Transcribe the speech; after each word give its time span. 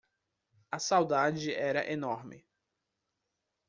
A 0.71 0.79
saudade 0.79 1.53
era 1.53 1.87
enorme 1.87 2.43